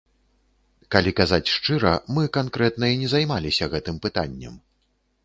[0.93, 4.57] Калі казаць шчыра, мы канкрэтна і не займаліся гэтым пытаннем.